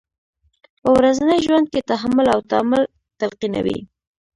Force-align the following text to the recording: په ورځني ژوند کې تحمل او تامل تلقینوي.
په 0.81 0.89
ورځني 0.97 1.37
ژوند 1.45 1.65
کې 1.73 1.87
تحمل 1.89 2.27
او 2.35 2.39
تامل 2.51 2.83
تلقینوي. 3.19 3.79